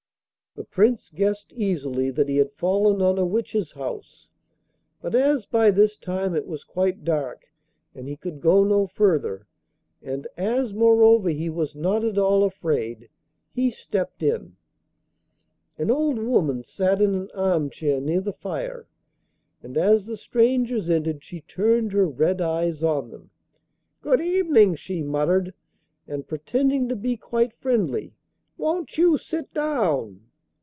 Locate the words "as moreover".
10.35-11.29